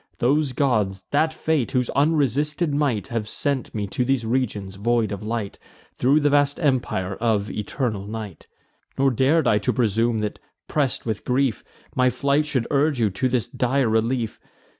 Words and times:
Those 0.17 0.51
gods, 0.53 1.03
that 1.11 1.31
fate, 1.31 1.73
whose 1.73 1.91
unresisted 1.91 2.73
might 2.73 3.09
Have 3.09 3.29
sent 3.29 3.75
me 3.75 3.85
to 3.89 4.03
these 4.03 4.25
regions 4.25 4.73
void 4.77 5.11
of 5.11 5.21
light, 5.21 5.59
Thro' 5.93 6.17
the 6.17 6.31
vast 6.31 6.59
empire 6.59 7.13
of 7.17 7.51
eternal 7.51 8.07
night. 8.07 8.47
Nor 8.97 9.11
dar'd 9.11 9.47
I 9.47 9.59
to 9.59 9.71
presume, 9.71 10.21
that, 10.21 10.39
press'd 10.67 11.05
with 11.05 11.23
grief, 11.23 11.63
My 11.95 12.09
flight 12.09 12.47
should 12.47 12.65
urge 12.71 12.99
you 12.99 13.11
to 13.11 13.29
this 13.29 13.45
dire 13.47 13.87
relief. 13.89 14.39